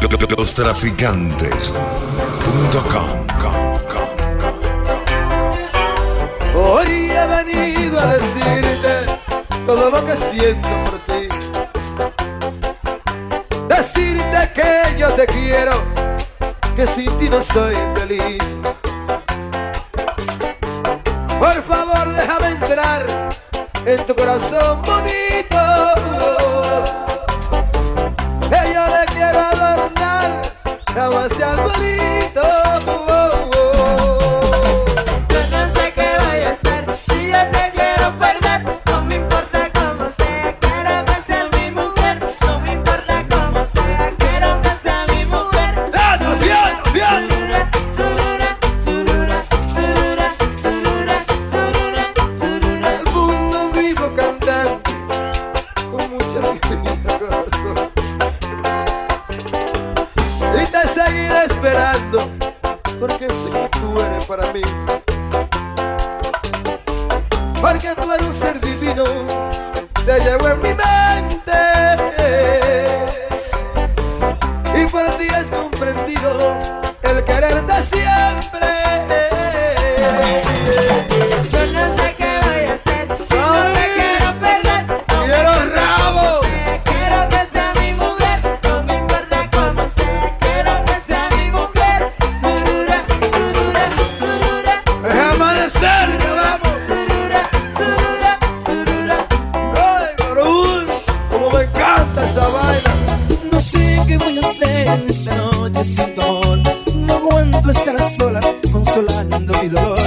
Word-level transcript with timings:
Los 0.00 0.54
Hoy 6.54 7.10
he 7.10 7.26
venido 7.26 8.00
a 8.00 8.06
decirte 8.06 9.06
todo 9.66 9.90
lo 9.90 10.06
que 10.06 10.16
siento 10.16 10.68
por 10.86 10.98
ti. 11.00 11.28
Decirte 13.68 14.52
que 14.54 14.98
yo 14.98 15.10
te 15.10 15.26
quiero, 15.26 15.72
que 16.74 16.86
sin 16.86 17.10
ti 17.18 17.28
no 17.28 17.42
soy 17.42 17.74
feliz. 17.94 18.58
Por 21.38 21.62
favor, 21.62 22.08
déjame 22.14 22.46
entrar 22.48 23.06
en 23.84 24.06
tu 24.06 24.14
corazón 24.14 24.80
bonito. 24.82 25.59
en 104.94 105.08
esta 105.08 105.34
noche 105.34 105.84
sin 105.84 106.14
dolor. 106.14 106.60
No 106.94 107.14
aguanto 107.14 107.70
estar 107.70 107.96
sola, 108.02 108.40
consolando 108.72 109.62
mi 109.62 109.68
dolor. 109.68 109.98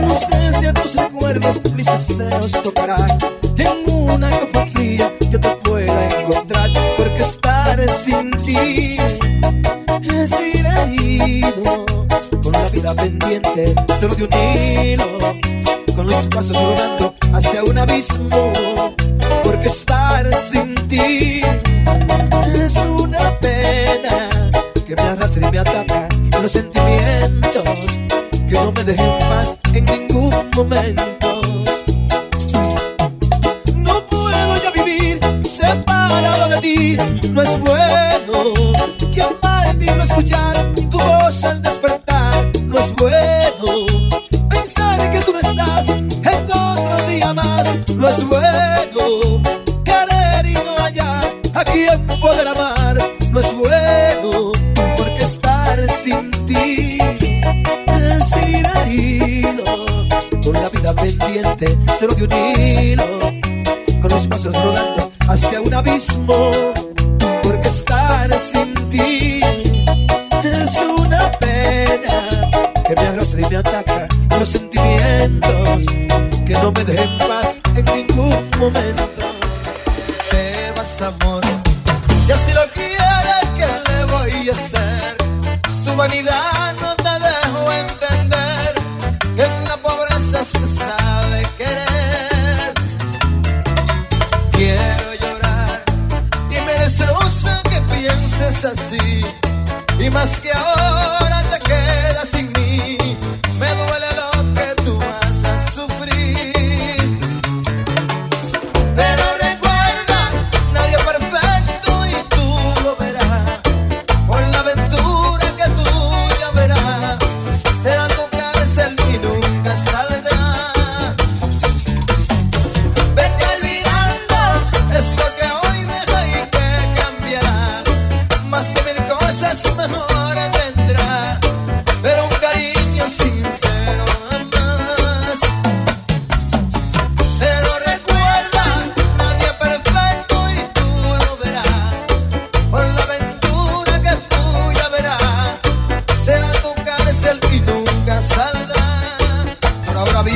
No 0.00 0.16
sé 0.16 0.52
si 0.58 0.66
a 0.66 0.74
tus 0.74 0.94
recuerdos 0.94 1.60
mis 1.74 1.86
deseos 1.86 2.52
tocarán. 2.62 3.18
En 3.56 3.92
una 3.92 4.30
copa 4.30 4.66
fría 4.66 5.12
yo 5.30 5.40
te 5.40 5.48
pueda 5.64 6.08
encontrar, 6.20 6.70
porque 6.96 7.22
estar 7.22 7.88
sin 7.88 8.30
ti 8.32 8.96
es 10.02 10.32
ir 10.54 10.66
herido. 10.66 11.86
Con 12.42 12.52
la 12.52 12.68
vida 12.70 12.94
pendiente, 12.94 13.74
solo 13.98 14.14
de 14.14 14.24
un 14.24 14.32
hilo, 14.32 15.18
con 15.94 16.06
los 16.06 16.26
pasos 16.26 16.56
rodando 16.56 17.14
hacia 17.32 17.64
un 17.64 17.78
abismo, 17.78 18.52
porque 19.42 19.68
estar 19.68 20.32
sin 20.36 20.74
ti. 20.88 21.35
sentimientos 26.48 27.64
que 28.48 28.54
no 28.54 28.70
me 28.70 28.84
dejen 28.84 29.18
paz 29.18 29.58
en 29.74 29.84
ningún 29.86 30.32
momento. 30.54 31.42
No 33.74 34.06
puedo 34.06 34.56
ya 34.62 34.70
vivir 34.70 35.18
separado 35.48 36.48
de 36.48 36.60
ti, 36.60 36.96
no 37.30 37.42
es 37.42 37.58
bueno 37.58 38.76
que 39.12 39.22
amar 39.22 39.74
y 39.80 39.86
no 39.86 40.02
escuchar 40.04 40.74
tu 40.74 40.98
voz 40.98 41.42
al 41.44 41.62
despertar, 41.62 42.46
no 42.62 42.78
es 42.78 42.94
bueno 42.94 44.08
pensar 44.48 45.10
que 45.10 45.20
tú 45.20 45.32
no 45.32 45.40
estás 45.40 45.88
en 45.88 46.08
otro 46.22 47.08
día 47.08 47.34
más, 47.34 47.66
no 47.94 48.08
es 48.08 48.24
bueno. 48.24 49.35
crucero 61.96 62.14
de 62.14 62.24
un 62.24 62.60
hilo, 62.60 64.02
con 64.02 64.10
los 64.10 64.26
pasos 64.26 64.52
rodando 64.54 65.12
hacia 65.28 65.62
un 65.62 65.72
abismo, 65.72 66.50
porque 67.42 67.68
estar 67.68 68.38
sin 68.38 68.74
ti 68.90 69.40
es 70.44 70.76
una 70.76 71.30
pena 71.38 72.50
que 72.86 72.94
me 72.94 73.00
arrastra 73.00 73.40
y 73.40 73.48
me 73.48 73.56
ataca 73.56 74.08
los 74.38 74.48
sentimientos 74.48 75.86
que 76.46 76.52
no 76.52 76.70
me 76.72 76.84
dejen 76.84 77.18
paz 77.18 77.60
en 77.74 77.84
ningún 77.86 78.50
momento. 78.58 79.28
Te 80.30 80.72
vas, 80.76 81.00
amor. 81.00 81.35
Pascal. 100.16 100.75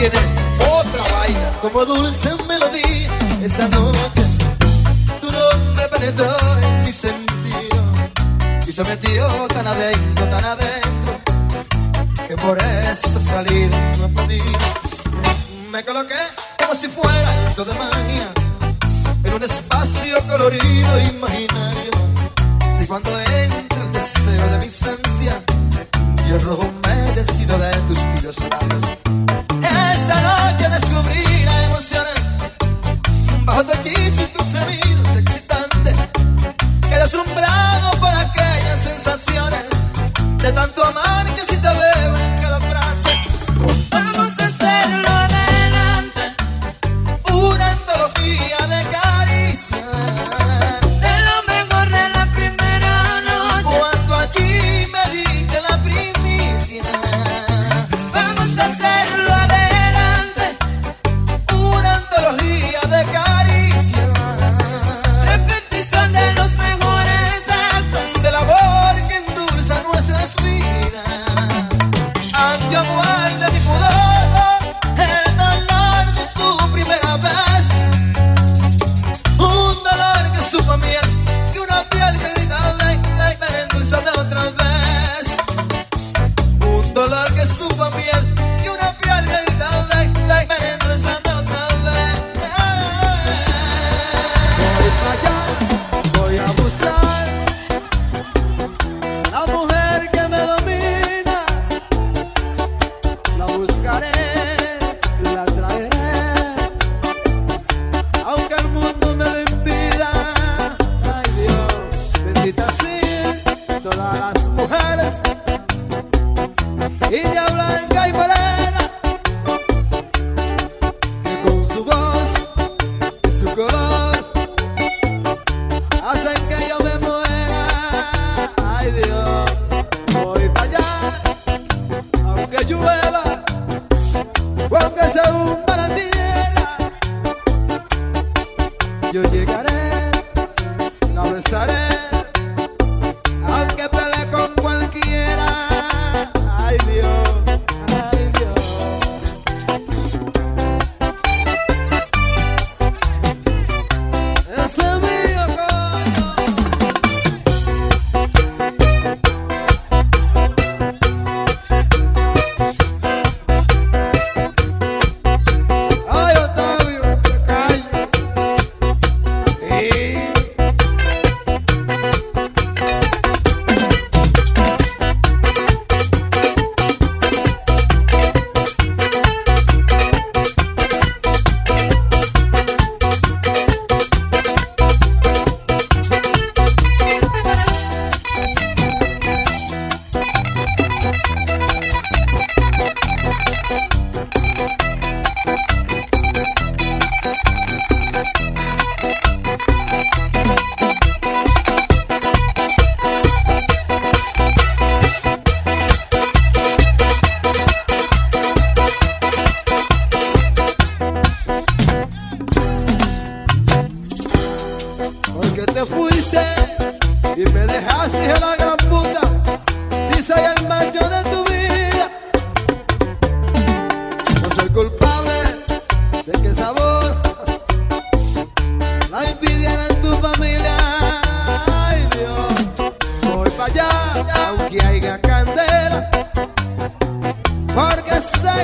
tienes 0.00 0.30
otra 0.60 1.02
vaina. 1.18 1.52
Como 1.60 1.84
dulce 1.84 2.30
melodía, 2.48 3.10
esa 3.44 3.68
noche 3.68 4.24
tu 5.20 5.30
nombre 5.30 5.88
penetró 5.92 6.34
en 6.62 6.80
mi 6.80 6.92
sentido 6.92 7.80
y 8.66 8.72
se 8.72 8.82
metió 8.84 9.26
tan 9.48 9.66
adentro, 9.66 10.24
tan 10.28 10.44
adentro, 10.44 11.12
que 12.26 12.36
por 12.36 12.56
eso 12.58 13.20
salir 13.20 13.68
no 13.98 14.06
he 14.06 14.08
podido. 14.08 14.58
Me 15.70 15.84
coloqué 15.84 16.22
como 16.58 16.74
si 16.74 16.88
fuera 16.88 17.30
todo 17.54 17.70
de 17.70 17.78
magia 17.78 18.28
en 19.24 19.34
un 19.34 19.42
espacio 19.42 20.16
colorido 20.28 20.96
e 20.96 21.04
imaginario. 21.08 21.90
Si 22.76 22.86
cuando 22.86 23.10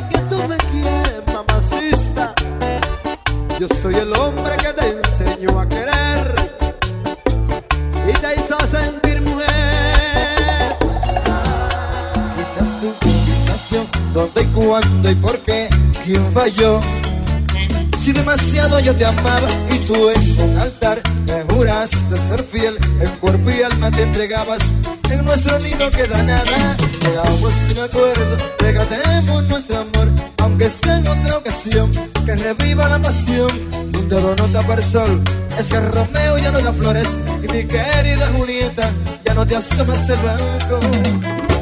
que 0.02 0.19
tú 0.28 0.37
me 0.48 0.56
quieres, 0.56 1.22
mamacista. 1.32 2.34
Yo 3.58 3.66
soy 3.69 3.94
el 3.94 4.12
hombre 4.14 4.56
que 4.56 4.72
te 4.72 4.98
enseñó 4.98 5.60
a 5.60 5.69
querer 5.69 6.34
y 8.06 8.12
te 8.12 8.34
hizo 8.34 8.58
sentir 8.66 9.20
mujer. 9.22 10.76
Quizás 12.37 12.80
tú, 12.80 12.92
quizás 13.00 13.70
yo, 13.70 13.85
dónde 14.12 14.42
y 14.42 14.47
cuándo 14.47 15.11
y 15.11 15.14
por 15.14 15.38
qué, 15.38 15.70
quién 16.04 16.30
falló. 16.32 16.80
Si 17.99 18.12
demasiado 18.12 18.78
yo 18.80 18.94
te 18.94 19.04
amaba 19.06 19.49
y 19.70 19.78
tú 19.80 20.11
en 20.11 20.40
un 20.40 20.59
altar 20.59 21.00
me 21.26 21.42
juras 21.56 22.10
de 22.10 22.18
ser 22.18 22.42
fiel, 22.42 22.78
el 23.00 23.10
cuerpo 23.18 23.50
y 23.50 23.62
alma 23.62 23.90
te 23.90 24.02
entregabas, 24.02 24.60
en 25.10 25.25
nuestro 25.25 25.58
nido 25.60 25.90
queda 25.90 26.22
nada. 26.22 26.76
Llegamos 27.00 27.52
sin 27.66 27.78
acuerdo, 27.78 28.36
regatemos 28.58 29.42
nuestro 29.44 29.78
amor, 29.78 30.08
aunque 30.38 30.68
sea 30.68 30.98
en 30.98 31.08
otra 31.08 31.38
ocasión, 31.38 31.90
que 32.26 32.36
reviva 32.36 32.88
la 32.88 32.98
pasión. 33.00 33.50
Un 33.72 34.08
todo 34.08 34.36
no 34.36 34.44
tapa 34.48 34.75
el 34.75 34.84
sol, 34.84 35.22
es 35.58 35.68
que 35.68 35.80
Romeo 35.80 36.36
ya 36.36 36.50
no 36.50 36.60
da 36.60 36.72
flores, 36.75 37.18
y 37.42 37.50
mi 37.50 37.64
querida 37.64 38.30
Julieta 38.36 38.90
ya 39.25 39.32
no 39.32 39.46
te 39.46 39.56
asomas 39.56 40.08
el 40.10 40.18
banco. 40.18 41.55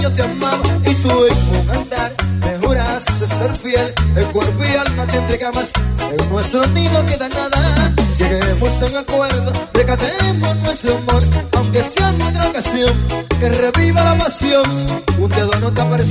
yo 0.00 0.10
te 0.12 0.22
amaba 0.22 0.62
y 0.84 0.94
tú 0.94 1.26
en 1.26 1.60
un 1.60 1.70
andar 1.70 2.12
me 2.40 2.66
juraste 2.66 3.26
ser 3.26 3.54
fiel. 3.56 3.94
El 4.16 4.26
cuerpo 4.26 4.64
y 4.64 4.76
alma 4.76 5.06
te 5.06 5.16
entregabas 5.18 5.72
en 6.00 6.30
nuestro 6.30 6.66
nido 6.68 7.04
queda 7.06 7.28
nada. 7.28 7.92
Lleguemos 8.18 8.82
a 8.82 8.86
un 8.86 8.96
acuerdo, 8.96 9.52
recatemos 9.74 10.56
nuestro 10.56 10.96
amor, 10.96 11.22
aunque 11.56 11.82
sea 11.82 12.08
en 12.10 12.22
otra 12.22 12.48
ocasión, 12.48 12.94
que 13.40 13.48
reviva 13.48 14.04
la 14.04 14.16
pasión. 14.16 14.70
Un 15.18 15.30
dedo 15.30 15.52
no 15.60 15.72
tapa 15.72 15.96
el 15.96 16.02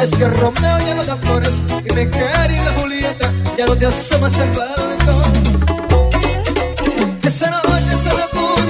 es 0.00 0.10
que 0.16 0.24
Romeo 0.24 0.78
ya 0.78 0.94
no 0.94 1.04
da 1.04 1.16
flores 1.16 1.62
y 1.70 1.94
mi 1.94 2.06
querida 2.06 2.74
Julieta 2.78 3.32
ya 3.56 3.66
no 3.66 3.76
te 3.76 3.86
asomas 3.86 4.38
al 4.38 4.50
balcón. 4.50 4.90
Esta 7.22 7.50
noche 7.50 7.96
se 8.02 8.08
locura 8.08 8.69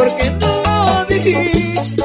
Porque 0.00 0.30
no 0.30 1.04
dijiste, 1.10 2.04